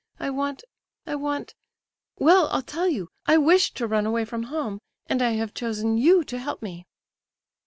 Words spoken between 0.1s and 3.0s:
I want—I want—well, I'll tell